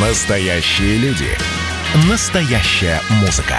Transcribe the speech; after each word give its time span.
Настоящие 0.00 0.96
люди. 0.98 1.26
Настоящая 2.08 3.00
музыка. 3.20 3.56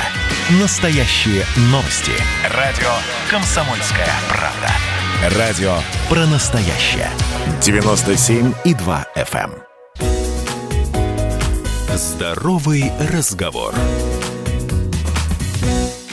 Настоящие 0.61 1.43
новости. 1.63 2.13
Радио 2.55 2.87
«Комсомольская 3.29 4.07
правда». 4.29 5.37
Радио 5.37 5.79
про 6.07 6.25
настоящее. 6.27 7.09
97,2 7.59 9.05
FM. 9.17 9.51
эм. 9.51 10.27
Здоровый 11.97 12.89
разговор. 13.11 13.75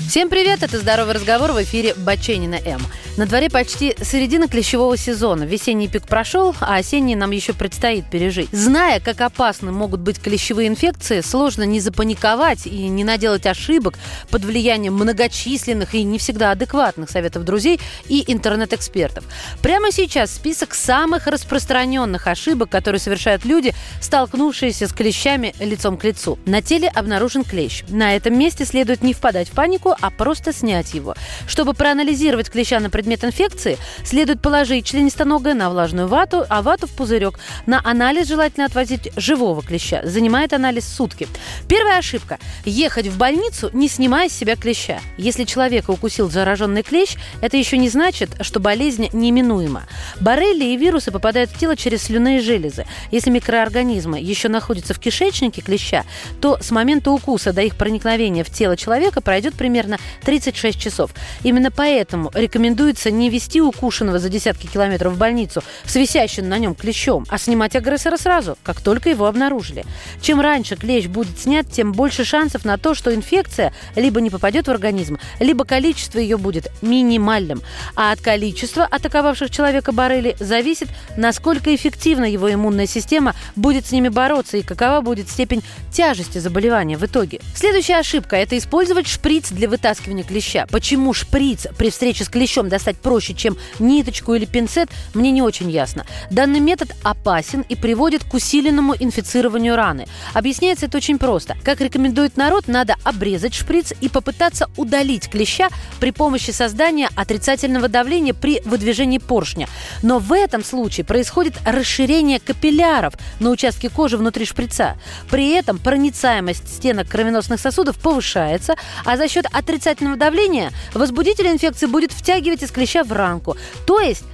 Всем 0.08 0.28
привет, 0.28 0.64
это 0.64 0.80
«Здоровый 0.80 1.14
разговор» 1.14 1.52
в 1.52 1.62
эфире 1.62 1.94
Баченина 1.94 2.56
М. 2.64 2.80
На 3.16 3.24
дворе 3.24 3.48
почти 3.48 3.96
середина 4.02 4.46
клещевого 4.46 4.94
сезона. 4.98 5.44
Весенний 5.44 5.88
пик 5.88 6.06
прошел, 6.06 6.54
а 6.60 6.76
осенний 6.76 7.16
нам 7.16 7.30
еще 7.30 7.54
предстоит 7.54 8.04
пережить. 8.10 8.50
Зная, 8.52 9.00
как 9.00 9.22
опасны 9.22 9.72
могут 9.72 10.00
быть 10.00 10.20
клещевые 10.20 10.68
инфекции, 10.68 11.22
сложно 11.22 11.62
не 11.62 11.80
запаниковать 11.80 12.66
и 12.66 12.88
не 12.88 13.04
наделать 13.04 13.46
ошибок 13.46 13.94
под 14.28 14.44
влиянием 14.44 14.92
многочисленных 14.92 15.94
и 15.94 16.02
не 16.02 16.18
всегда 16.18 16.50
адекватных 16.50 17.08
советов 17.08 17.44
друзей 17.44 17.80
и 18.06 18.22
интернет-экспертов. 18.30 19.24
Прямо 19.62 19.92
сейчас 19.92 20.34
список 20.34 20.74
самых 20.74 21.26
распространенных 21.26 22.26
ошибок, 22.26 22.68
которые 22.68 23.00
совершают 23.00 23.46
люди, 23.46 23.72
столкнувшиеся 24.02 24.88
с 24.88 24.92
клещами 24.92 25.54
лицом 25.58 25.96
к 25.96 26.04
лицу. 26.04 26.38
На 26.44 26.60
теле 26.60 26.88
обнаружен 26.88 27.44
клещ. 27.44 27.82
На 27.88 28.14
этом 28.14 28.38
месте 28.38 28.66
следует 28.66 29.02
не 29.02 29.14
впадать 29.14 29.48
в 29.48 29.52
панику, 29.52 29.94
а 29.98 30.10
просто 30.10 30.52
снять 30.52 30.92
его. 30.92 31.14
Чтобы 31.48 31.72
проанализировать 31.72 32.50
клеща 32.50 32.78
на 32.78 32.90
предмет 32.90 33.05
инфекции, 33.24 33.78
следует 34.04 34.40
положить 34.40 34.86
членистоногое 34.86 35.54
на 35.54 35.70
влажную 35.70 36.08
вату, 36.08 36.44
а 36.48 36.62
вату 36.62 36.86
в 36.86 36.90
пузырек. 36.90 37.38
На 37.66 37.80
анализ 37.84 38.28
желательно 38.28 38.66
отвозить 38.66 39.10
живого 39.16 39.62
клеща. 39.62 40.00
Занимает 40.04 40.52
анализ 40.52 40.86
сутки. 40.86 41.28
Первая 41.68 41.98
ошибка– 41.98 42.38
ехать 42.64 43.06
в 43.06 43.18
больницу, 43.18 43.70
не 43.72 43.88
снимая 43.88 44.28
с 44.28 44.32
себя 44.32 44.56
клеща. 44.56 45.00
Если 45.16 45.44
человека 45.44 45.90
укусил 45.90 46.30
зараженный 46.30 46.82
клещ, 46.82 47.16
это 47.40 47.56
еще 47.56 47.78
не 47.78 47.88
значит, 47.88 48.30
что 48.40 48.60
болезнь 48.60 49.08
неминуема. 49.12 49.84
Боррелии 50.20 50.72
и 50.72 50.76
вирусы 50.76 51.10
попадают 51.10 51.50
в 51.50 51.58
тело 51.58 51.76
через 51.76 52.04
слюнные 52.04 52.40
железы. 52.40 52.86
Если 53.10 53.30
микроорганизмы 53.30 54.18
еще 54.18 54.48
находятся 54.48 54.94
в 54.94 54.98
кишечнике 54.98 55.62
клеща, 55.62 56.04
то 56.40 56.58
с 56.60 56.70
момента 56.70 57.10
укуса 57.10 57.52
до 57.52 57.62
их 57.62 57.76
проникновения 57.76 58.44
в 58.44 58.50
тело 58.50 58.76
человека 58.76 59.20
пройдет 59.20 59.54
примерно 59.54 59.98
36 60.24 60.78
часов. 60.80 61.10
Именно 61.42 61.70
поэтому 61.70 62.30
рекомендуется 62.34 62.95
не 63.04 63.30
вести 63.30 63.60
укушенного 63.60 64.18
за 64.18 64.28
десятки 64.28 64.66
километров 64.66 65.14
в 65.14 65.18
больницу 65.18 65.62
с 65.84 65.94
висящим 65.94 66.48
на 66.48 66.58
нем 66.58 66.74
клещом, 66.74 67.26
а 67.28 67.38
снимать 67.38 67.76
агрессора 67.76 68.16
сразу, 68.16 68.56
как 68.62 68.80
только 68.80 69.10
его 69.10 69.26
обнаружили. 69.26 69.84
Чем 70.20 70.40
раньше 70.40 70.76
клещ 70.76 71.06
будет 71.06 71.38
снят, 71.38 71.70
тем 71.70 71.92
больше 71.92 72.24
шансов 72.24 72.64
на 72.64 72.78
то, 72.78 72.94
что 72.94 73.14
инфекция 73.14 73.72
либо 73.94 74.20
не 74.20 74.30
попадет 74.30 74.66
в 74.66 74.70
организм, 74.70 75.18
либо 75.40 75.64
количество 75.64 76.18
ее 76.18 76.36
будет 76.36 76.70
минимальным. 76.82 77.62
А 77.94 78.12
от 78.12 78.20
количества 78.20 78.84
атаковавших 78.84 79.50
человека 79.50 79.92
боррели 79.92 80.36
зависит, 80.40 80.88
насколько 81.16 81.74
эффективно 81.74 82.24
его 82.24 82.52
иммунная 82.52 82.86
система 82.86 83.34
будет 83.54 83.86
с 83.86 83.92
ними 83.92 84.08
бороться 84.08 84.56
и 84.56 84.62
какова 84.62 85.00
будет 85.00 85.28
степень 85.28 85.62
тяжести 85.92 86.38
заболевания 86.38 86.96
в 86.96 87.04
итоге. 87.04 87.40
Следующая 87.54 87.96
ошибка– 87.96 88.36
это 88.36 88.56
использовать 88.58 89.06
шприц 89.06 89.50
для 89.50 89.68
вытаскивания 89.68 90.24
клеща. 90.24 90.66
Почему 90.70 91.12
шприц 91.12 91.66
при 91.78 91.90
встрече 91.90 92.24
с 92.24 92.28
клещом 92.28 92.68
достать 92.86 93.02
проще, 93.02 93.34
чем 93.34 93.56
ниточку 93.80 94.34
или 94.34 94.44
пинцет, 94.44 94.90
мне 95.14 95.32
не 95.32 95.42
очень 95.42 95.70
ясно. 95.70 96.06
Данный 96.30 96.60
метод 96.60 96.92
опасен 97.02 97.62
и 97.68 97.74
приводит 97.74 98.22
к 98.22 98.34
усиленному 98.34 98.94
инфицированию 98.98 99.74
раны. 99.74 100.06
Объясняется 100.34 100.86
это 100.86 100.98
очень 100.98 101.18
просто. 101.18 101.56
Как 101.64 101.80
рекомендует 101.80 102.36
народ, 102.36 102.68
надо 102.68 102.94
обрезать 103.02 103.54
шприц 103.54 103.92
и 104.00 104.08
попытаться 104.08 104.70
удалить 104.76 105.28
клеща 105.28 105.68
при 105.98 106.12
помощи 106.12 106.52
создания 106.52 107.08
отрицательного 107.16 107.88
давления 107.88 108.34
при 108.34 108.60
выдвижении 108.64 109.18
поршня. 109.18 109.66
Но 110.02 110.20
в 110.20 110.32
этом 110.32 110.62
случае 110.62 111.04
происходит 111.04 111.54
расширение 111.66 112.38
капилляров 112.38 113.14
на 113.40 113.50
участке 113.50 113.88
кожи 113.88 114.16
внутри 114.16 114.44
шприца. 114.44 114.96
При 115.28 115.50
этом 115.50 115.78
проницаемость 115.78 116.68
стенок 116.68 117.08
кровеносных 117.08 117.58
сосудов 117.58 117.98
повышается, 117.98 118.76
а 119.04 119.16
за 119.16 119.28
счет 119.28 119.46
отрицательного 119.52 120.16
давления 120.16 120.70
возбудитель 120.94 121.48
инфекции 121.48 121.86
будет 121.86 122.12
втягивать 122.12 122.62
из 122.62 122.70
клеща 122.76 123.02
в 123.02 123.12
ранку. 123.12 123.56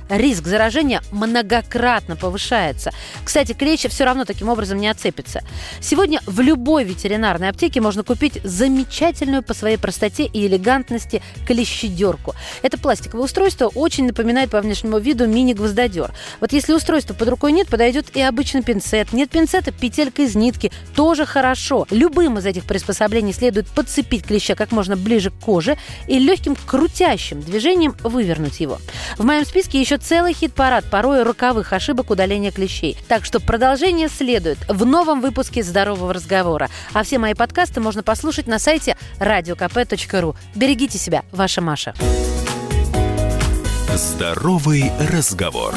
Риск 0.09 0.47
заражения 0.47 1.03
многократно 1.11 2.17
повышается. 2.17 2.93
Кстати, 3.25 3.53
клещ 3.53 3.87
все 3.89 4.05
равно 4.05 4.25
таким 4.25 4.49
образом 4.49 4.79
не 4.79 4.89
отцепится. 4.89 5.43
Сегодня 5.81 6.21
в 6.27 6.41
любой 6.41 6.85
ветеринарной 6.85 7.49
аптеке 7.49 7.81
можно 7.81 8.03
купить 8.03 8.41
замечательную 8.45 9.43
по 9.43 9.55
своей 9.55 9.77
простоте 9.77 10.25
и 10.25 10.47
элегантности 10.47 11.23
клещедерку. 11.47 12.35
Это 12.63 12.79
пластиковое 12.79 13.25
устройство, 13.25 13.67
очень 13.67 14.07
напоминает 14.07 14.51
по 14.51 14.61
внешнему 14.61 14.99
виду 14.99 15.27
мини-гвоздодер. 15.27 16.13
Вот 16.41 16.53
если 16.53 16.73
устройства 16.73 17.15
под 17.15 17.29
рукой 17.29 17.53
нет, 17.53 17.69
подойдет 17.69 18.15
и 18.17 18.21
обычный 18.21 18.63
пинцет. 18.63 19.13
Нет 19.13 19.31
пинцета, 19.31 19.73
петелька 19.73 20.23
из 20.23 20.35
нитки. 20.35 20.71
Тоже 20.95 21.27
хорошо. 21.27 21.87
Любым 21.91 22.39
из 22.39 22.47
этих 22.47 22.65
приспособлений 22.65 23.33
следует 23.33 23.67
подцепить 23.69 24.25
клеща 24.25 24.55
как 24.55 24.73
можно 24.73 24.97
ближе 24.97 25.31
к 25.31 25.35
коже 25.35 25.77
и 26.07 26.19
легким 26.19 26.57
крутящим 26.67 27.41
движением 27.41 27.95
вывернуть 28.03 28.61
его. 28.61 28.79
В 29.19 29.25
моем 29.25 29.45
списке 29.45 29.81
еще 29.93 29.99
целый 29.99 30.33
хит-парад 30.33 30.87
порой 30.87 31.23
роковых 31.23 31.75
ошибок 31.75 32.11
удаления 32.11 32.51
клещей. 32.51 32.97
Так 33.09 33.27
что 33.27 33.41
продолжение 33.41 34.09
следует 34.09 34.59
в 34.67 34.87
новом 34.87 35.21
выпуске 35.21 35.63
«Здорового 35.63 36.15
разговора». 36.15 36.71
А 36.95 37.03
все 37.03 37.19
мои 37.19 37.35
подкасты 37.35 37.81
можно 37.81 38.03
послушать 38.03 38.47
на 38.47 38.59
сайте 38.59 38.97
radiokp.ru. 39.19 40.35
Берегите 40.55 40.97
себя, 40.97 41.25
ваша 41.31 41.61
Маша. 41.61 41.95
Здоровый 43.95 44.91
разговор. 45.11 45.75